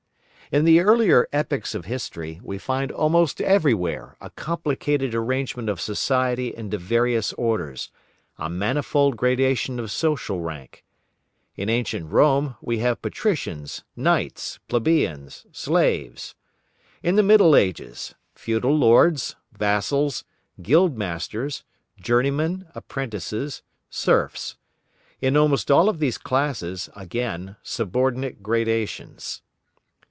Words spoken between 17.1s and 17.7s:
the Middle